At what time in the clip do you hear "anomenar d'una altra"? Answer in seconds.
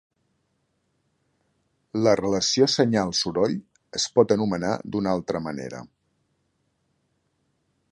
4.39-5.45